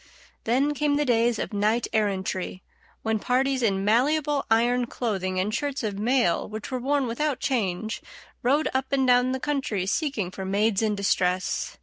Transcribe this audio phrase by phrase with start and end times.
[0.45, 2.63] Then came the days of knight errantry,
[3.03, 8.01] when parties in malleable iron clothing and shirts of mail which were worn without change
[8.41, 11.77] rode up and down the country seeking for maids in distress.